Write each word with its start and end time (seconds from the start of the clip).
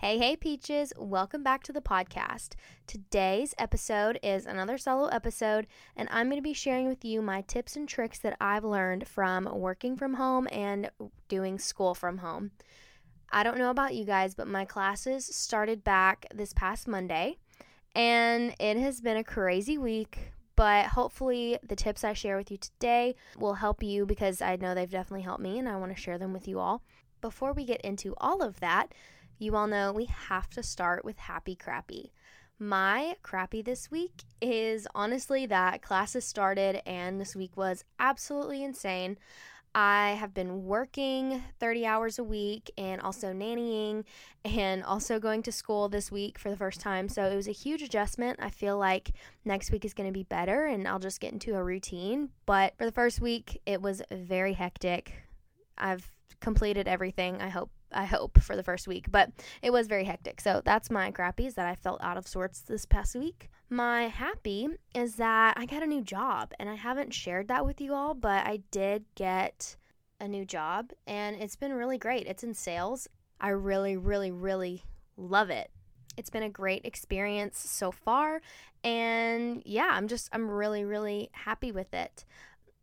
Hey, 0.00 0.16
hey, 0.16 0.34
Peaches. 0.34 0.94
Welcome 0.96 1.42
back 1.42 1.62
to 1.64 1.74
the 1.74 1.82
podcast. 1.82 2.54
Today's 2.86 3.54
episode 3.58 4.18
is 4.22 4.46
another 4.46 4.78
solo 4.78 5.08
episode, 5.08 5.66
and 5.94 6.08
I'm 6.10 6.30
going 6.30 6.38
to 6.38 6.42
be 6.42 6.54
sharing 6.54 6.88
with 6.88 7.04
you 7.04 7.20
my 7.20 7.42
tips 7.42 7.76
and 7.76 7.86
tricks 7.86 8.18
that 8.20 8.34
I've 8.40 8.64
learned 8.64 9.06
from 9.06 9.46
working 9.52 9.98
from 9.98 10.14
home 10.14 10.48
and 10.50 10.90
doing 11.28 11.58
school 11.58 11.94
from 11.94 12.16
home. 12.16 12.52
I 13.30 13.42
don't 13.42 13.58
know 13.58 13.68
about 13.68 13.94
you 13.94 14.06
guys, 14.06 14.34
but 14.34 14.48
my 14.48 14.64
classes 14.64 15.26
started 15.26 15.84
back 15.84 16.24
this 16.34 16.54
past 16.54 16.88
Monday, 16.88 17.36
and 17.94 18.54
it 18.58 18.78
has 18.78 19.02
been 19.02 19.18
a 19.18 19.22
crazy 19.22 19.76
week. 19.76 20.32
But 20.56 20.86
hopefully, 20.86 21.58
the 21.62 21.76
tips 21.76 22.04
I 22.04 22.14
share 22.14 22.38
with 22.38 22.50
you 22.50 22.56
today 22.56 23.16
will 23.38 23.52
help 23.52 23.82
you 23.82 24.06
because 24.06 24.40
I 24.40 24.56
know 24.56 24.74
they've 24.74 24.90
definitely 24.90 25.24
helped 25.24 25.42
me, 25.42 25.58
and 25.58 25.68
I 25.68 25.76
want 25.76 25.94
to 25.94 26.00
share 26.00 26.16
them 26.16 26.32
with 26.32 26.48
you 26.48 26.58
all. 26.58 26.82
Before 27.20 27.52
we 27.52 27.66
get 27.66 27.82
into 27.82 28.14
all 28.16 28.40
of 28.40 28.60
that, 28.60 28.94
you 29.40 29.56
all 29.56 29.66
know 29.66 29.90
we 29.90 30.04
have 30.04 30.50
to 30.50 30.62
start 30.62 31.04
with 31.04 31.16
happy 31.16 31.56
crappy. 31.56 32.12
My 32.58 33.16
crappy 33.22 33.62
this 33.62 33.90
week 33.90 34.24
is 34.42 34.86
honestly 34.94 35.46
that 35.46 35.80
classes 35.80 36.26
started 36.26 36.86
and 36.86 37.18
this 37.18 37.34
week 37.34 37.56
was 37.56 37.84
absolutely 37.98 38.62
insane. 38.62 39.16
I 39.74 40.10
have 40.18 40.34
been 40.34 40.66
working 40.66 41.42
30 41.58 41.86
hours 41.86 42.18
a 42.18 42.24
week 42.24 42.70
and 42.76 43.00
also 43.00 43.32
nannying 43.32 44.04
and 44.44 44.84
also 44.84 45.18
going 45.18 45.42
to 45.44 45.52
school 45.52 45.88
this 45.88 46.12
week 46.12 46.38
for 46.38 46.50
the 46.50 46.56
first 46.56 46.80
time. 46.80 47.08
So 47.08 47.24
it 47.24 47.36
was 47.36 47.48
a 47.48 47.52
huge 47.52 47.80
adjustment. 47.80 48.40
I 48.42 48.50
feel 48.50 48.76
like 48.76 49.12
next 49.46 49.70
week 49.70 49.86
is 49.86 49.94
going 49.94 50.08
to 50.08 50.12
be 50.12 50.24
better 50.24 50.66
and 50.66 50.86
I'll 50.86 50.98
just 50.98 51.20
get 51.20 51.32
into 51.32 51.54
a 51.54 51.64
routine. 51.64 52.28
But 52.44 52.76
for 52.76 52.84
the 52.84 52.92
first 52.92 53.22
week, 53.22 53.62
it 53.64 53.80
was 53.80 54.02
very 54.10 54.52
hectic. 54.52 55.14
I've 55.78 56.10
completed 56.40 56.88
everything. 56.88 57.40
I 57.40 57.48
hope 57.48 57.70
I 57.92 58.04
hope 58.04 58.40
for 58.40 58.56
the 58.56 58.62
first 58.62 58.86
week, 58.86 59.10
but 59.10 59.30
it 59.62 59.72
was 59.72 59.86
very 59.86 60.04
hectic. 60.04 60.40
So 60.40 60.62
that's 60.64 60.90
my 60.90 61.10
crappies 61.10 61.54
that 61.54 61.66
I 61.66 61.74
felt 61.74 62.02
out 62.02 62.16
of 62.16 62.26
sorts 62.26 62.60
this 62.60 62.84
past 62.84 63.14
week. 63.14 63.50
My 63.68 64.08
happy 64.08 64.68
is 64.94 65.16
that 65.16 65.56
I 65.56 65.66
got 65.66 65.82
a 65.82 65.86
new 65.86 66.02
job 66.02 66.52
and 66.58 66.68
I 66.68 66.74
haven't 66.74 67.14
shared 67.14 67.48
that 67.48 67.64
with 67.64 67.80
you 67.80 67.94
all, 67.94 68.14
but 68.14 68.46
I 68.46 68.62
did 68.70 69.04
get 69.14 69.76
a 70.20 70.28
new 70.28 70.44
job 70.44 70.92
and 71.06 71.36
it's 71.36 71.56
been 71.56 71.72
really 71.72 71.98
great. 71.98 72.26
It's 72.26 72.42
in 72.42 72.54
sales. 72.54 73.08
I 73.40 73.48
really, 73.50 73.96
really, 73.96 74.30
really 74.30 74.82
love 75.16 75.50
it. 75.50 75.70
It's 76.16 76.30
been 76.30 76.42
a 76.42 76.50
great 76.50 76.84
experience 76.84 77.58
so 77.58 77.90
far 77.90 78.42
and 78.82 79.62
yeah, 79.64 79.90
I'm 79.92 80.08
just 80.08 80.28
I'm 80.32 80.50
really 80.50 80.84
really 80.84 81.30
happy 81.32 81.72
with 81.72 81.94
it. 81.94 82.24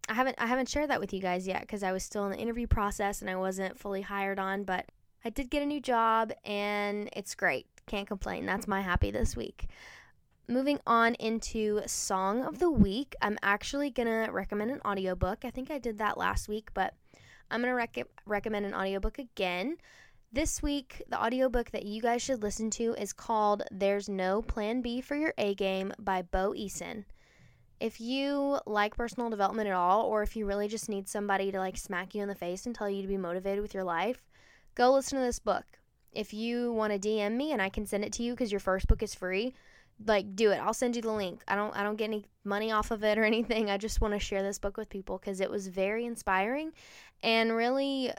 I 0.09 0.13
haven't 0.13 0.35
I 0.39 0.47
haven't 0.47 0.69
shared 0.69 0.89
that 0.89 0.99
with 0.99 1.13
you 1.13 1.19
guys 1.19 1.47
yet 1.47 1.61
because 1.61 1.83
I 1.83 1.91
was 1.91 2.03
still 2.03 2.25
in 2.25 2.31
the 2.31 2.37
interview 2.37 2.67
process 2.67 3.21
and 3.21 3.29
I 3.29 3.35
wasn't 3.35 3.77
fully 3.77 4.01
hired 4.01 4.39
on, 4.39 4.63
but 4.63 4.85
I 5.25 5.29
did 5.29 5.49
get 5.49 5.63
a 5.63 5.65
new 5.65 5.81
job 5.81 6.31
and 6.45 7.09
it's 7.13 7.35
great. 7.35 7.67
Can't 7.85 8.07
complain. 8.07 8.45
That's 8.45 8.67
my 8.67 8.81
happy 8.81 9.11
this 9.11 9.35
week. 9.35 9.67
Moving 10.47 10.79
on 10.87 11.15
into 11.15 11.81
song 11.87 12.43
of 12.43 12.59
the 12.59 12.71
week, 12.71 13.15
I'm 13.21 13.37
actually 13.41 13.89
going 13.89 14.07
to 14.07 14.31
recommend 14.31 14.71
an 14.71 14.81
audiobook. 14.85 15.43
I 15.43 15.49
think 15.49 15.69
I 15.69 15.77
did 15.77 15.97
that 15.97 16.17
last 16.17 16.47
week, 16.47 16.69
but 16.73 16.93
I'm 17.51 17.61
going 17.61 17.71
to 17.71 17.75
rec- 17.75 18.07
recommend 18.25 18.65
an 18.65 18.73
audiobook 18.73 19.19
again. 19.19 19.77
This 20.31 20.61
week, 20.61 21.03
the 21.09 21.21
audiobook 21.21 21.71
that 21.71 21.85
you 21.85 22.01
guys 22.01 22.21
should 22.21 22.43
listen 22.43 22.69
to 22.71 22.93
is 22.95 23.13
called 23.13 23.63
There's 23.71 24.09
No 24.09 24.41
Plan 24.41 24.81
B 24.81 24.99
for 25.01 25.15
Your 25.15 25.33
A 25.37 25.55
Game 25.55 25.93
by 25.99 26.21
Bo 26.21 26.51
Eason. 26.51 27.05
If 27.79 28.01
you 28.01 28.59
like 28.65 28.97
personal 28.97 29.29
development 29.29 29.69
at 29.69 29.75
all, 29.75 30.03
or 30.05 30.23
if 30.23 30.35
you 30.35 30.45
really 30.45 30.67
just 30.67 30.89
need 30.89 31.07
somebody 31.07 31.51
to 31.51 31.59
like 31.59 31.77
smack 31.77 32.13
you 32.13 32.21
in 32.21 32.27
the 32.27 32.35
face 32.35 32.65
and 32.65 32.75
tell 32.75 32.89
you 32.89 33.01
to 33.01 33.07
be 33.07 33.17
motivated 33.17 33.61
with 33.61 33.73
your 33.73 33.83
life, 33.83 34.25
go 34.77 34.93
listen 34.93 35.17
to 35.17 35.25
this 35.25 35.39
book. 35.39 35.65
If 36.13 36.33
you 36.33 36.71
want 36.71 36.93
to 36.93 37.09
DM 37.09 37.35
me 37.35 37.51
and 37.51 37.61
I 37.61 37.69
can 37.69 37.85
send 37.85 38.05
it 38.05 38.13
to 38.13 38.23
you 38.23 38.33
because 38.33 38.51
your 38.51 38.59
first 38.59 38.87
book 38.87 39.01
is 39.01 39.15
free, 39.15 39.53
like 40.05 40.35
do 40.35 40.51
it. 40.51 40.57
I'll 40.57 40.73
send 40.73 40.95
you 40.95 41.01
the 41.01 41.11
link. 41.11 41.41
I 41.47 41.55
don't 41.55 41.75
I 41.75 41.83
don't 41.83 41.95
get 41.95 42.05
any 42.05 42.25
money 42.43 42.71
off 42.71 42.91
of 42.91 43.03
it 43.03 43.17
or 43.17 43.23
anything. 43.33 43.69
I 43.69 43.77
just 43.77 43.99
want 43.99 44.13
to 44.13 44.19
share 44.19 44.43
this 44.43 44.59
book 44.59 44.77
with 44.77 44.87
people 44.87 45.17
because 45.17 45.41
it 45.41 45.49
was 45.49 45.67
very 45.67 46.05
inspiring 46.05 46.71
and 47.23 47.55
really 47.55 48.11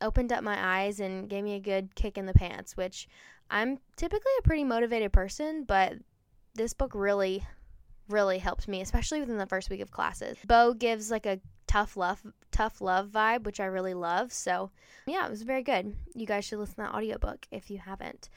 opened 0.00 0.32
up 0.32 0.42
my 0.42 0.56
eyes 0.58 0.98
and 0.98 1.28
gave 1.28 1.44
me 1.44 1.54
a 1.54 1.60
good 1.60 1.94
kick 1.94 2.16
in 2.16 2.24
the 2.24 2.32
pants, 2.32 2.76
which 2.76 3.06
I'm 3.50 3.78
typically 3.96 4.32
a 4.38 4.42
pretty 4.42 4.64
motivated 4.64 5.12
person, 5.12 5.64
but 5.64 5.94
this 6.54 6.72
book 6.72 6.92
really 6.94 7.44
really 8.08 8.38
helped 8.38 8.66
me, 8.66 8.80
especially 8.80 9.20
within 9.20 9.38
the 9.38 9.46
first 9.46 9.70
week 9.70 9.80
of 9.80 9.92
classes. 9.92 10.36
Bo 10.44 10.74
gives 10.74 11.10
like 11.10 11.26
a 11.26 11.38
tough 11.70 11.96
love 11.96 12.26
tough 12.50 12.80
love 12.80 13.10
vibe, 13.10 13.44
which 13.44 13.60
I 13.60 13.66
really 13.66 13.94
love. 13.94 14.32
So, 14.32 14.72
yeah, 15.06 15.24
it 15.24 15.30
was 15.30 15.42
very 15.42 15.62
good. 15.62 15.94
You 16.16 16.26
guys 16.26 16.44
should 16.44 16.58
listen 16.58 16.74
to 16.74 16.80
that 16.82 16.94
audiobook 16.94 17.46
if 17.52 17.70
you 17.70 17.78
haven't. 17.78 18.28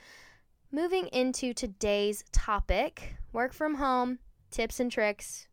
Moving 0.72 1.08
into 1.08 1.52
today's 1.52 2.24
topic, 2.32 3.16
work 3.32 3.52
from 3.52 3.76
home, 3.76 4.20
tips 4.52 4.80
and 4.80 4.92
tricks. 4.92 5.48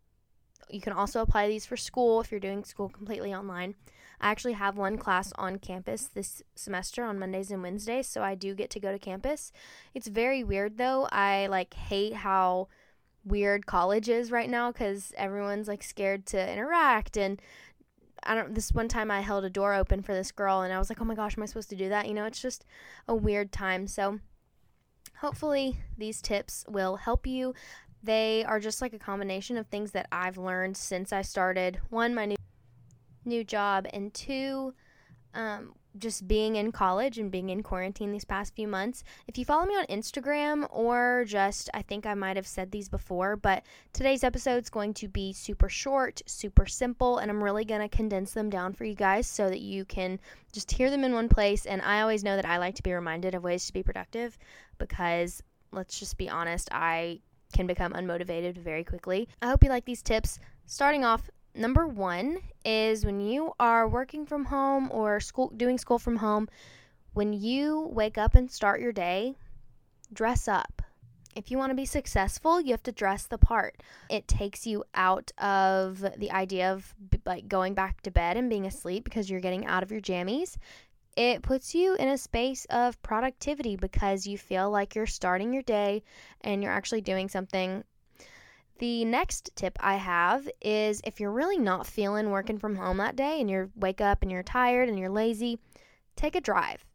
You 0.69 0.83
can 0.83 0.93
also 0.93 1.23
apply 1.23 1.49
these 1.49 1.65
for 1.65 1.79
school 1.79 2.21
if 2.21 2.31
you're 2.31 2.39
doing 2.39 2.65
school 2.65 2.91
completely 2.91 3.35
online. 3.35 3.77
I 4.21 4.31
actually 4.31 4.53
have 4.53 4.77
one 4.77 4.99
class 4.99 5.33
on 5.37 5.59
campus 5.59 6.07
this 6.07 6.43
semester 6.55 7.03
on 7.03 7.19
Mondays 7.19 7.51
and 7.51 7.63
Wednesdays, 7.63 8.07
so 8.07 8.23
I 8.23 8.35
do 8.35 8.55
get 8.55 8.69
to 8.71 8.81
go 8.81 8.93
to 8.93 8.99
campus. 8.99 9.53
It's 9.95 10.07
very 10.07 10.45
weird 10.45 10.77
though. 10.77 11.09
I 11.11 11.47
like 11.47 11.73
hate 11.73 12.13
how 12.13 12.69
weird 13.25 13.67
college 13.67 14.09
is 14.09 14.31
right 14.31 14.49
now 14.49 14.73
because 14.73 15.13
everyone's 15.17 15.69
like 15.69 15.83
scared 15.83 16.27
to 16.27 16.53
interact 16.53 17.17
and 17.17 17.41
I 18.25 18.35
don't 18.35 18.55
this 18.55 18.73
one 18.73 18.89
time 18.89 19.11
I 19.11 19.21
held 19.21 19.45
a 19.45 19.51
door 19.51 19.75
open 19.75 20.03
for 20.03 20.15
this 20.15 20.33
girl 20.33 20.63
and 20.63 20.73
I 20.73 20.79
was 20.79 20.89
like, 20.89 21.01
"Oh 21.01 21.05
my 21.05 21.15
gosh, 21.15 21.37
am 21.37 21.43
I 21.43 21.47
supposed 21.47 21.71
to 21.71 21.77
do 21.77 21.89
that?" 21.89 22.09
You 22.09 22.15
know, 22.15 22.25
it's 22.25 22.41
just 22.43 22.65
a 23.09 23.15
weird 23.15 23.53
time. 23.53 23.87
So 23.87 24.21
hopefully 25.19 25.79
these 25.97 26.21
tips 26.21 26.65
will 26.69 26.97
help 26.97 27.27
you. 27.27 27.55
They 28.03 28.45
are 28.45 28.61
just 28.61 28.81
like 28.81 28.95
a 28.95 28.99
combination 28.99 29.57
of 29.57 29.67
things 29.67 29.93
that 29.93 30.09
I've 30.11 30.39
learned 30.39 30.77
since 30.77 31.13
I 31.13 31.23
started 31.23 31.81
one 31.91 32.15
my 32.15 32.27
new 32.27 32.37
new 33.25 33.45
job 33.45 33.87
and 33.93 34.13
two 34.15 34.75
um, 35.35 35.75
just 35.99 36.29
being 36.29 36.57
in 36.57 36.73
college 36.73 37.19
and 37.19 37.31
being 37.31 37.51
in 37.51 37.63
quarantine 37.63 38.13
these 38.13 38.25
past 38.25 38.55
few 38.55 38.69
months. 38.69 39.03
If 39.27 39.37
you 39.37 39.45
follow 39.45 39.67
me 39.67 39.75
on 39.75 39.87
Instagram 39.87 40.67
or 40.71 41.25
just, 41.27 41.69
I 41.75 41.83
think 41.83 42.07
I 42.07 42.15
might 42.15 42.37
have 42.37 42.47
said 42.47 42.71
these 42.71 42.89
before, 42.89 43.37
but 43.37 43.65
today's 43.93 44.25
episode 44.25 44.63
is 44.63 44.71
going 44.71 44.95
to 44.95 45.09
be 45.09 45.33
super 45.33 45.69
short, 45.69 46.23
super 46.27 46.67
simple, 46.67 47.19
and 47.19 47.31
I'm 47.31 47.43
really 47.43 47.65
going 47.65 47.81
to 47.81 47.89
condense 47.95 48.33
them 48.33 48.51
down 48.51 48.73
for 48.73 48.85
you 48.85 48.95
guys 48.95 49.27
so 49.27 49.49
that 49.49 49.61
you 49.61 49.85
can 49.85 50.21
just 50.53 50.71
hear 50.71 50.91
them 50.91 51.05
in 51.05 51.13
one 51.13 51.29
place. 51.29 51.67
And 51.67 51.83
I 51.83 52.01
always 52.01 52.25
know 52.25 52.37
that 52.37 52.47
I 52.47 52.59
like 52.59 52.77
to 52.77 52.83
be 52.83 52.93
reminded 52.93 53.35
of 53.35 53.43
ways 53.43 53.67
to 53.67 53.73
be 53.73 53.83
productive 53.83 54.39
because 54.79 55.43
let's 55.73 55.99
just 55.99 56.17
be 56.17 56.29
honest, 56.29 56.69
I 56.73 57.21
can 57.53 57.67
become 57.67 57.93
unmotivated 57.93 58.57
very 58.57 58.85
quickly. 58.85 59.29
I 59.43 59.49
hope 59.49 59.65
you 59.65 59.71
like 59.71 59.85
these 59.85 60.03
tips. 60.03 60.39
Starting 60.67 61.05
off, 61.05 61.29
number 61.55 61.87
one 61.87 62.39
is 62.65 63.05
when 63.05 63.21
you 63.21 63.53
are 63.59 63.89
working 63.89 64.27
from 64.27 64.47
home 64.47 64.89
or 64.93 65.21
school 65.21 65.53
doing 65.57 65.79
school 65.79 65.99
from 65.99 66.17
home 66.17 66.49
when 67.13 67.33
you 67.33 67.89
wake 67.93 68.19
up 68.19 68.35
and 68.35 68.51
start 68.51 68.81
your 68.81 68.93
day 68.93 69.35
dress 70.13 70.49
up. 70.49 70.83
If 71.37 71.51
you 71.51 71.59
want 71.59 71.71
to 71.71 71.77
be 71.77 71.87
successful 71.87 72.61
you 72.61 72.73
have 72.73 72.83
to 72.85 72.93
dress 72.93 73.27
the 73.27 73.39
part. 73.39 73.83
It 74.09 74.29
takes 74.29 74.67
you 74.67 74.85
out 74.95 75.31
of 75.39 76.05
the 76.17 76.31
idea 76.31 76.73
of 76.73 76.95
like 77.25 77.49
going 77.49 77.75
back 77.75 78.01
to 78.03 78.11
bed 78.11 78.37
and 78.37 78.51
being 78.51 78.67
asleep 78.67 79.05
because 79.05 79.31
you're 79.31 79.41
getting 79.41 79.67
out 79.67 79.83
of 79.83 79.91
your 79.91 80.01
jammies. 80.01 80.57
It 81.17 81.43
puts 81.43 81.75
you 81.75 81.97
in 81.97 82.09
a 82.09 82.19
space 82.19 82.67
of 82.71 83.01
productivity 83.03 83.77
because 83.77 84.27
you 84.27 84.39
feel 84.39 84.71
like 84.71 84.95
you're 84.95 85.07
starting 85.07 85.53
your 85.53 85.63
day 85.63 86.03
and 86.43 86.63
you're 86.63 86.73
actually 86.73 87.01
doing 87.01 87.29
something 87.29 87.85
the 88.81 89.05
next 89.05 89.51
tip 89.55 89.77
I 89.79 89.97
have 89.97 90.49
is 90.63 91.03
if 91.05 91.21
you're 91.21 91.31
really 91.31 91.59
not 91.59 91.87
feeling 91.87 92.31
working 92.31 92.59
from 92.59 92.77
home 92.77 92.97
that 92.97 93.15
day 93.15 93.39
and 93.39 93.49
you 93.49 93.71
wake 93.77 94.01
up 94.01 94.23
and 94.23 94.33
you're 94.33 94.43
tired 94.43 94.89
and 94.89 94.99
you're 94.99 95.11
lazy, 95.11 95.59
take 96.17 96.35
a 96.35 96.41
drive. 96.41 96.87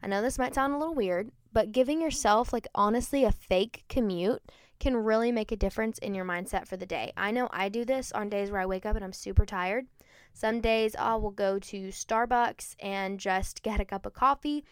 I 0.00 0.06
know 0.06 0.22
this 0.22 0.38
might 0.38 0.54
sound 0.54 0.72
a 0.72 0.78
little 0.78 0.94
weird, 0.94 1.32
but 1.52 1.72
giving 1.72 2.00
yourself 2.00 2.52
like 2.52 2.68
honestly 2.72 3.24
a 3.24 3.32
fake 3.32 3.82
commute 3.88 4.42
can 4.78 4.96
really 4.96 5.32
make 5.32 5.50
a 5.50 5.56
difference 5.56 5.98
in 5.98 6.14
your 6.14 6.24
mindset 6.24 6.68
for 6.68 6.76
the 6.76 6.86
day. 6.86 7.12
I 7.16 7.32
know 7.32 7.48
I 7.50 7.68
do 7.68 7.84
this 7.84 8.12
on 8.12 8.28
days 8.28 8.52
where 8.52 8.60
I 8.60 8.66
wake 8.66 8.86
up 8.86 8.94
and 8.94 9.04
I'm 9.04 9.12
super 9.12 9.44
tired. 9.44 9.86
Some 10.34 10.60
days 10.60 10.94
I 10.96 11.16
will 11.16 11.32
go 11.32 11.58
to 11.58 11.88
Starbucks 11.88 12.76
and 12.78 13.18
just 13.18 13.62
get 13.64 13.80
a 13.80 13.84
cup 13.84 14.06
of 14.06 14.14
coffee. 14.14 14.64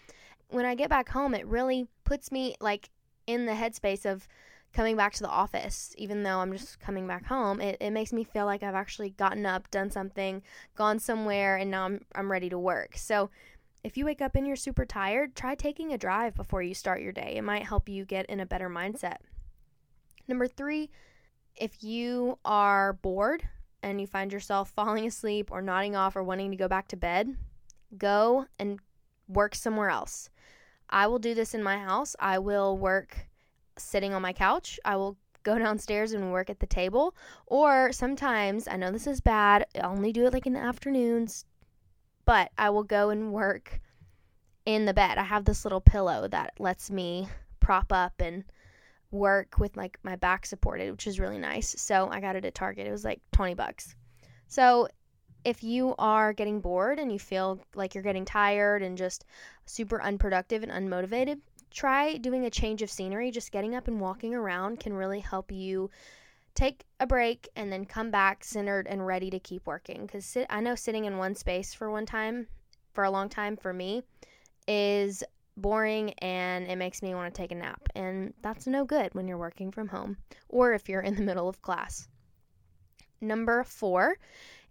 When 0.49 0.65
I 0.65 0.77
get 0.77 0.91
back 0.91 1.09
home, 1.09 1.35
it 1.35 1.47
really 1.47 1.89
puts 2.05 2.31
me 2.31 2.55
like 2.61 2.91
in 3.27 3.47
the 3.47 3.53
headspace 3.53 4.07
of 4.07 4.29
coming 4.73 4.97
back 4.97 5.13
to 5.15 5.23
the 5.23 5.29
office, 5.29 5.95
even 5.99 6.23
though 6.23 6.39
I'm 6.39 6.53
just 6.53 6.81
coming 6.81 7.07
back 7.07 7.27
home, 7.27 7.61
it, 7.61 7.77
it 7.81 7.91
makes 7.91 8.13
me 8.13 8.25
feel 8.25 8.47
like 8.47 8.63
I've 8.63 8.75
actually 8.75 9.11
gotten 9.11 9.45
up, 9.45 9.71
done 9.71 9.91
something, 9.91 10.43
gone 10.75 10.99
somewhere, 10.99 11.57
and 11.57 11.71
now 11.71 11.85
I'm, 11.85 12.05
I'm 12.15 12.31
ready 12.31 12.49
to 12.49 12.59
work. 12.59 12.97
So 12.97 13.31
if 13.85 13.97
you 13.97 14.05
wake 14.05 14.23
up 14.23 14.35
and 14.35 14.47
you're 14.47 14.57
super 14.57 14.85
tired, 14.85 15.35
try 15.35 15.55
taking 15.55 15.93
a 15.93 15.99
drive 15.99 16.35
before 16.35 16.63
you 16.63 16.75
start 16.75 17.03
your 17.03 17.13
day. 17.13 17.35
It 17.37 17.43
might 17.43 17.67
help 17.67 17.89
you 17.89 18.05
get 18.05 18.27
in 18.27 18.41
a 18.41 18.47
better 18.47 18.71
mindset. 18.71 19.17
Number 20.29 20.47
three, 20.47 20.91
if 21.57 21.83
you 21.83 22.39
are 22.45 22.95
bored 22.95 23.43
and 23.83 24.01
you 24.01 24.07
find 24.07 24.33
yourself 24.33 24.71
falling 24.71 25.07
asleep 25.07 25.51
or 25.51 25.61
nodding 25.61 25.97
off 25.97 26.17
or 26.17 26.23
wanting 26.23 26.51
to 26.51 26.57
go 26.57 26.69
back 26.69 26.89
to 26.89 26.97
bed, 26.97 27.37
go 27.99 28.47
and 28.59 28.79
work 29.29 29.55
somewhere 29.55 29.91
else. 29.91 30.31
I 30.89 31.07
will 31.07 31.19
do 31.19 31.35
this 31.35 31.55
in 31.55 31.63
my 31.63 31.79
house. 31.79 32.15
I 32.21 32.39
will 32.39 32.79
work 32.79 33.27
sitting 33.77 34.15
on 34.15 34.23
my 34.23 34.33
couch. 34.33 34.79
I 34.85 34.97
will 34.97 35.17
go 35.43 35.59
downstairs 35.59 36.13
and 36.13 36.33
work 36.33 36.51
at 36.51 36.61
the 36.61 36.67
table. 36.67 37.15
Or 37.47 37.93
sometimes, 37.93 38.69
I 38.69 38.77
know 38.77 38.91
this 38.91 39.07
is 39.07 39.21
bad, 39.21 39.67
I 39.75 39.81
only 39.81 40.13
do 40.13 40.27
it 40.27 40.33
like 40.33 40.47
in 40.47 40.55
the 40.55 40.61
afternoons, 40.61 41.45
but 42.25 42.51
I 42.57 42.71
will 42.71 42.85
go 42.85 43.11
and 43.11 43.33
work 43.33 43.81
in 44.65 44.85
the 44.85 44.95
bed. 44.95 45.19
I 45.19 45.25
have 45.25 45.45
this 45.45 45.65
little 45.65 45.81
pillow 45.81 46.29
that 46.29 46.55
lets 46.59 46.91
me 46.91 47.29
prop 47.61 47.93
up 47.93 48.15
and 48.21 48.45
work 49.11 49.59
with 49.59 49.77
like 49.77 49.99
my 50.03 50.17
back 50.17 50.47
supported, 50.47 50.91
which 50.91 51.07
is 51.07 51.21
really 51.21 51.39
nice. 51.39 51.75
So 51.79 52.09
I 52.11 52.21
got 52.21 52.37
it 52.37 52.45
at 52.45 52.55
Target. 52.55 52.87
It 52.87 52.93
was 52.93 53.05
like 53.05 53.21
20 53.33 53.55
bucks. 53.55 53.95
So 54.49 54.89
if 55.45 55.63
you 55.63 55.95
are 55.99 56.33
getting 56.33 56.61
bored 56.61 56.99
and 56.99 57.13
you 57.13 57.19
feel 57.19 57.61
like 57.75 57.95
you're 57.95 58.05
getting 58.05 58.25
tired 58.25 58.83
and 58.83 58.97
just 58.97 59.25
super 59.67 60.01
unproductive 60.01 60.63
and 60.63 60.73
unmotivated, 60.73 61.41
try 61.73 62.17
doing 62.17 62.45
a 62.45 62.51
change 62.51 62.83
of 62.83 62.91
scenery. 62.91 63.31
Just 63.31 63.53
getting 63.53 63.75
up 63.75 63.89
and 63.89 64.01
walking 64.01 64.35
around 64.35 64.81
can 64.81 64.93
really 64.93 65.21
help 65.21 65.51
you 65.51 65.91
take 66.55 66.85
a 67.01 67.07
break 67.07 67.49
and 67.57 67.73
then 67.73 67.85
come 67.85 68.11
back 68.11 68.45
centered 68.45 68.87
and 68.87 69.07
ready 69.07 69.31
to 69.31 69.39
keep 69.39 69.67
working. 69.67 70.07
Because 70.07 70.25
sit- 70.25 70.47
I 70.51 70.61
know 70.61 70.75
sitting 70.75 71.05
in 71.07 71.19
one 71.19 71.35
space 71.35 71.75
for 71.75 71.91
one 71.91 72.07
time, 72.07 72.47
for 72.93 73.05
a 73.05 73.11
long 73.11 73.29
time 73.29 73.57
for 73.57 73.73
me, 73.73 74.03
is 74.69 75.25
boring 75.57 76.13
and 76.15 76.67
it 76.67 76.77
makes 76.77 77.03
me 77.03 77.15
want 77.15 77.35
to 77.35 77.41
take 77.41 77.53
a 77.53 77.55
nap. 77.55 77.81
And 77.95 78.35
that's 78.43 78.67
no 78.67 78.85
good 78.85 79.15
when 79.15 79.29
you're 79.29 79.39
working 79.39 79.71
from 79.71 79.89
home 79.89 80.17
or 80.49 80.73
if 80.73 80.89
you're 80.89 81.01
in 81.01 81.17
the 81.17 81.23
middle 81.23 81.49
of 81.49 81.63
class. 81.63 82.09
Number 83.23 83.65
four 83.65 84.17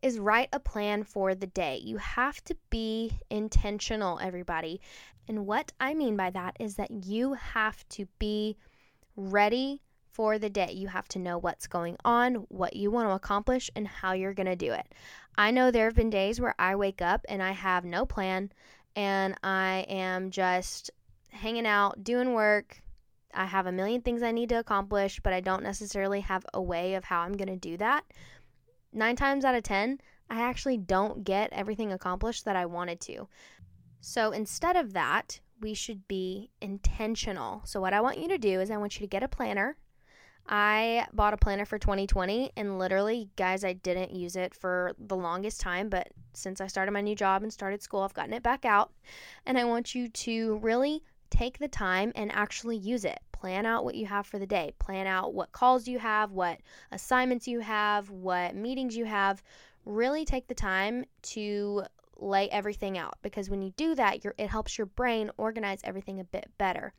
is 0.01 0.19
write 0.19 0.49
a 0.51 0.59
plan 0.59 1.03
for 1.03 1.33
the 1.33 1.47
day. 1.47 1.79
You 1.83 1.97
have 1.97 2.43
to 2.45 2.55
be 2.69 3.11
intentional, 3.29 4.19
everybody. 4.19 4.81
And 5.27 5.45
what 5.45 5.71
I 5.79 5.93
mean 5.93 6.17
by 6.17 6.31
that 6.31 6.57
is 6.59 6.75
that 6.75 7.05
you 7.05 7.33
have 7.33 7.87
to 7.89 8.07
be 8.19 8.57
ready 9.15 9.81
for 10.11 10.37
the 10.37 10.49
day. 10.49 10.71
You 10.71 10.87
have 10.89 11.07
to 11.09 11.19
know 11.19 11.37
what's 11.37 11.67
going 11.67 11.95
on, 12.03 12.35
what 12.49 12.75
you 12.75 12.91
want 12.91 13.07
to 13.07 13.13
accomplish, 13.13 13.69
and 13.75 13.87
how 13.87 14.13
you're 14.13 14.33
going 14.33 14.47
to 14.47 14.55
do 14.55 14.73
it. 14.73 14.87
I 15.37 15.51
know 15.51 15.71
there 15.71 15.85
have 15.85 15.95
been 15.95 16.09
days 16.09 16.41
where 16.41 16.55
I 16.59 16.75
wake 16.75 17.01
up 17.01 17.25
and 17.29 17.41
I 17.41 17.51
have 17.51 17.85
no 17.85 18.05
plan 18.05 18.51
and 18.95 19.35
I 19.43 19.85
am 19.87 20.31
just 20.31 20.91
hanging 21.29 21.65
out, 21.65 22.03
doing 22.03 22.33
work. 22.33 22.81
I 23.33 23.45
have 23.45 23.65
a 23.65 23.71
million 23.71 24.01
things 24.01 24.21
I 24.21 24.31
need 24.31 24.49
to 24.49 24.59
accomplish, 24.59 25.21
but 25.23 25.31
I 25.31 25.39
don't 25.39 25.63
necessarily 25.63 26.19
have 26.21 26.45
a 26.53 26.61
way 26.61 26.95
of 26.95 27.05
how 27.05 27.21
I'm 27.21 27.37
going 27.37 27.47
to 27.47 27.55
do 27.55 27.77
that 27.77 28.03
nine 28.93 29.15
times 29.15 29.45
out 29.45 29.55
of 29.55 29.63
10, 29.63 29.99
I 30.29 30.41
actually 30.41 30.77
don't 30.77 31.23
get 31.23 31.51
everything 31.51 31.91
accomplished 31.91 32.45
that 32.45 32.55
I 32.55 32.65
wanted 32.65 32.99
to. 33.01 33.27
So 33.99 34.31
instead 34.31 34.75
of 34.75 34.93
that, 34.93 35.39
we 35.61 35.73
should 35.73 36.07
be 36.07 36.49
intentional. 36.59 37.61
So, 37.65 37.79
what 37.79 37.93
I 37.93 38.01
want 38.01 38.17
you 38.17 38.27
to 38.29 38.37
do 38.37 38.59
is, 38.59 38.71
I 38.71 38.77
want 38.77 38.95
you 38.95 39.01
to 39.01 39.09
get 39.09 39.23
a 39.23 39.27
planner. 39.27 39.77
I 40.47 41.05
bought 41.13 41.35
a 41.35 41.37
planner 41.37 41.65
for 41.65 41.77
2020, 41.77 42.51
and 42.57 42.79
literally, 42.79 43.29
guys, 43.35 43.63
I 43.63 43.73
didn't 43.73 44.11
use 44.11 44.35
it 44.35 44.55
for 44.55 44.93
the 44.97 45.15
longest 45.15 45.61
time, 45.61 45.87
but 45.87 46.09
since 46.33 46.59
I 46.59 46.67
started 46.67 46.91
my 46.91 47.01
new 47.01 47.15
job 47.15 47.43
and 47.43 47.53
started 47.53 47.83
school, 47.83 48.01
I've 48.01 48.13
gotten 48.15 48.33
it 48.33 48.41
back 48.41 48.65
out. 48.65 48.91
And 49.45 49.57
I 49.57 49.65
want 49.65 49.93
you 49.93 50.09
to 50.09 50.57
really 50.57 51.03
take 51.29 51.59
the 51.59 51.67
time 51.67 52.11
and 52.15 52.31
actually 52.31 52.77
use 52.77 53.05
it. 53.05 53.19
Plan 53.41 53.65
out 53.65 53.83
what 53.83 53.95
you 53.95 54.05
have 54.05 54.27
for 54.27 54.37
the 54.37 54.45
day. 54.45 54.71
Plan 54.77 55.07
out 55.07 55.33
what 55.33 55.51
calls 55.51 55.87
you 55.87 55.97
have, 55.97 56.31
what 56.31 56.59
assignments 56.91 57.47
you 57.47 57.59
have, 57.59 58.07
what 58.11 58.53
meetings 58.55 58.95
you 58.95 59.05
have. 59.05 59.41
Really 59.83 60.25
take 60.25 60.47
the 60.47 60.53
time 60.53 61.05
to 61.23 61.81
lay 62.19 62.47
everything 62.51 62.99
out 62.99 63.15
because 63.23 63.49
when 63.49 63.63
you 63.63 63.73
do 63.77 63.95
that, 63.95 64.23
it 64.37 64.47
helps 64.47 64.77
your 64.77 64.85
brain 64.85 65.31
organize 65.37 65.81
everything 65.83 66.19
a 66.19 66.23
bit 66.23 66.51
better. 66.59 66.93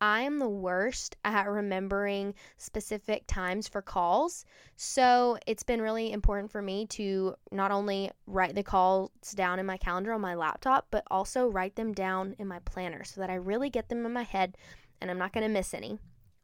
I 0.00 0.20
am 0.22 0.38
the 0.38 0.48
worst 0.48 1.16
at 1.24 1.48
remembering 1.48 2.34
specific 2.56 3.24
times 3.26 3.66
for 3.66 3.82
calls. 3.82 4.44
So 4.76 5.38
it's 5.44 5.64
been 5.64 5.82
really 5.82 6.12
important 6.12 6.52
for 6.52 6.62
me 6.62 6.86
to 6.86 7.34
not 7.50 7.72
only 7.72 8.12
write 8.28 8.54
the 8.54 8.62
calls 8.62 9.10
down 9.34 9.58
in 9.58 9.66
my 9.66 9.76
calendar 9.76 10.12
on 10.12 10.20
my 10.20 10.36
laptop, 10.36 10.86
but 10.92 11.02
also 11.10 11.48
write 11.48 11.74
them 11.74 11.92
down 11.92 12.36
in 12.38 12.46
my 12.46 12.60
planner 12.60 13.02
so 13.02 13.20
that 13.20 13.28
I 13.28 13.34
really 13.34 13.70
get 13.70 13.88
them 13.88 14.06
in 14.06 14.12
my 14.12 14.22
head 14.22 14.56
and 15.00 15.10
I'm 15.10 15.18
not 15.18 15.32
going 15.32 15.46
to 15.46 15.52
miss 15.52 15.74
any. 15.74 15.98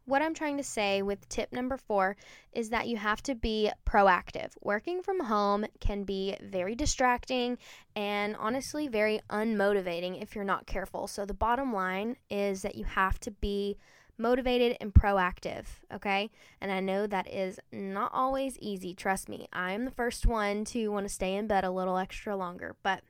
What 0.07 0.23
I'm 0.23 0.35
trying 0.35 0.57
to 0.59 0.63
say 0.63 1.03
with 1.03 1.29
tip 1.29 1.53
number 1.53 1.77
four 1.77 2.17
is 2.53 2.71
that 2.71 2.87
you 2.87 2.97
have 2.97 3.23
to 3.25 3.35
be 3.35 3.73
proactive. 3.85 4.53
Working 4.63 5.03
from 5.03 5.19
home 5.19 5.67
can 5.81 6.05
be 6.05 6.37
very 6.41 6.77
distracting 6.77 7.59
and 7.97 8.37
honestly 8.37 8.87
very 8.87 9.21
unmotivating 9.31 10.23
if 10.23 10.37
you're 10.37 10.45
not 10.45 10.67
careful. 10.67 11.09
So, 11.09 11.25
the 11.25 11.35
bottom 11.35 11.73
line 11.73 12.17
is 12.31 12.63
that 12.63 12.77
you 12.77 12.85
have 12.85 13.19
to 13.21 13.33
be 13.33 13.79
motivated 14.17 14.77
and 14.81 14.95
proactive, 14.95 15.65
okay? 15.93 16.31
And 16.61 16.71
I 16.71 16.81
know 16.81 17.09
that 17.09 17.29
is 17.29 17.59
not 17.73 18.13
always 18.15 18.57
easy, 18.61 18.95
trust 18.95 19.29
me. 19.29 19.49
I'm 19.53 19.85
the 19.85 19.91
first 19.91 20.25
one 20.25 20.65
to 20.67 20.89
want 20.89 21.07
to 21.07 21.13
stay 21.13 21.35
in 21.35 21.49
bed 21.49 21.65
a 21.65 21.71
little 21.71 21.99
extra 21.99 22.37
longer, 22.37 22.77
but 22.85 23.03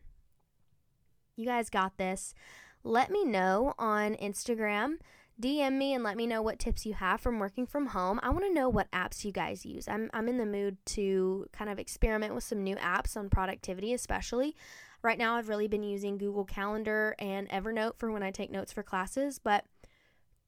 you 1.36 1.44
guys 1.44 1.70
got 1.70 1.98
this. 1.98 2.34
Let 2.82 3.10
me 3.10 3.24
know 3.24 3.74
on 3.78 4.14
Instagram 4.14 4.96
DM 5.40 5.72
me 5.72 5.92
and 5.92 6.02
let 6.02 6.16
me 6.16 6.26
know 6.26 6.40
what 6.40 6.58
tips 6.58 6.86
you 6.86 6.94
have 6.94 7.20
from 7.20 7.38
working 7.38 7.66
from 7.66 7.86
home. 7.86 8.18
I 8.22 8.30
want 8.30 8.44
to 8.44 8.52
know 8.52 8.68
what 8.68 8.90
apps 8.90 9.24
you 9.24 9.32
guys 9.32 9.66
use. 9.66 9.86
I'm, 9.86 10.10
I'm 10.14 10.28
in 10.28 10.38
the 10.38 10.46
mood 10.46 10.78
to 10.86 11.46
kind 11.52 11.68
of 11.68 11.78
experiment 11.78 12.34
with 12.34 12.44
some 12.44 12.64
new 12.64 12.76
apps 12.76 13.16
on 13.16 13.28
productivity, 13.28 13.92
especially. 13.92 14.56
Right 15.02 15.18
now, 15.18 15.36
I've 15.36 15.50
really 15.50 15.68
been 15.68 15.82
using 15.82 16.16
Google 16.16 16.44
Calendar 16.44 17.14
and 17.18 17.48
Evernote 17.50 17.98
for 17.98 18.10
when 18.10 18.22
I 18.22 18.30
take 18.30 18.50
notes 18.50 18.72
for 18.72 18.82
classes, 18.82 19.38
but 19.38 19.64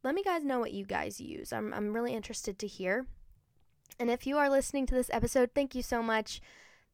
let 0.02 0.14
me 0.14 0.23
guys 0.23 0.44
know 0.44 0.58
what 0.58 0.73
you 0.73 0.87
guys 0.87 1.20
use. 1.20 1.52
I'm, 1.52 1.75
I'm 1.75 1.93
really 1.93 2.14
interested 2.14 2.58
to 2.58 2.67
hear. 2.67 3.06
And 4.00 4.11
if 4.11 4.26
you 4.26 4.38
are 4.38 4.49
listening 4.49 4.87
to 4.87 4.94
this 4.94 5.11
episode, 5.12 5.50
thank 5.55 5.75
you 5.75 5.82
so 5.82 6.02
much. 6.02 6.40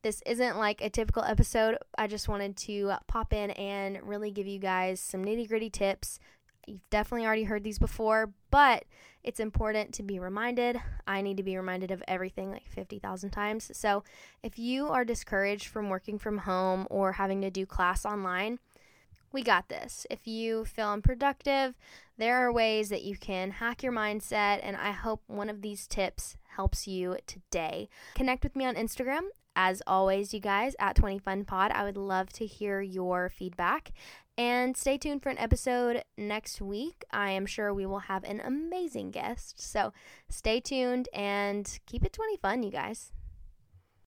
This 0.02 0.22
isn't 0.26 0.58
like 0.58 0.82
a 0.82 0.90
typical 0.90 1.22
episode. 1.22 1.78
I 1.96 2.08
just 2.08 2.28
wanted 2.28 2.56
to 2.58 2.94
pop 3.06 3.32
in 3.32 3.52
and 3.52 4.02
really 4.02 4.30
give 4.30 4.46
you 4.46 4.58
guys 4.58 5.00
some 5.00 5.24
nitty 5.24 5.48
gritty 5.48 5.70
tips 5.70 6.18
You've 6.66 6.88
definitely 6.90 7.26
already 7.26 7.44
heard 7.44 7.64
these 7.64 7.78
before, 7.78 8.32
but 8.50 8.84
it's 9.22 9.40
important 9.40 9.94
to 9.94 10.02
be 10.02 10.18
reminded. 10.18 10.80
I 11.06 11.22
need 11.22 11.36
to 11.38 11.42
be 11.42 11.56
reminded 11.56 11.90
of 11.90 12.02
everything 12.06 12.50
like 12.50 12.68
50,000 12.68 13.30
times. 13.30 13.70
So, 13.72 14.04
if 14.42 14.58
you 14.58 14.88
are 14.88 15.04
discouraged 15.04 15.66
from 15.66 15.88
working 15.88 16.18
from 16.18 16.38
home 16.38 16.86
or 16.90 17.12
having 17.12 17.40
to 17.42 17.50
do 17.50 17.66
class 17.66 18.04
online, 18.04 18.58
we 19.32 19.42
got 19.42 19.68
this. 19.68 20.06
If 20.10 20.26
you 20.26 20.64
feel 20.64 20.88
unproductive, 20.88 21.74
there 22.16 22.36
are 22.36 22.52
ways 22.52 22.88
that 22.90 23.02
you 23.02 23.16
can 23.16 23.50
hack 23.50 23.82
your 23.82 23.92
mindset, 23.92 24.60
and 24.62 24.76
I 24.76 24.92
hope 24.92 25.22
one 25.26 25.50
of 25.50 25.62
these 25.62 25.86
tips 25.86 26.36
helps 26.56 26.86
you 26.86 27.16
today. 27.26 27.88
Connect 28.14 28.44
with 28.44 28.54
me 28.54 28.64
on 28.64 28.76
Instagram. 28.76 29.22
As 29.56 29.82
always, 29.86 30.34
you 30.34 30.40
guys, 30.40 30.74
at 30.78 30.96
20 30.96 31.18
Fun 31.18 31.44
Pod, 31.44 31.70
I 31.72 31.84
would 31.84 31.96
love 31.96 32.32
to 32.34 32.46
hear 32.46 32.80
your 32.80 33.28
feedback. 33.28 33.92
And 34.36 34.76
stay 34.76 34.98
tuned 34.98 35.22
for 35.22 35.28
an 35.28 35.38
episode 35.38 36.02
next 36.18 36.60
week. 36.60 37.04
I 37.12 37.30
am 37.30 37.46
sure 37.46 37.72
we 37.72 37.86
will 37.86 38.00
have 38.00 38.24
an 38.24 38.40
amazing 38.40 39.12
guest. 39.12 39.60
So 39.60 39.92
stay 40.28 40.58
tuned 40.58 41.08
and 41.12 41.78
keep 41.86 42.04
it 42.04 42.12
20 42.12 42.36
fun, 42.38 42.62
you 42.64 42.72
guys. 42.72 43.12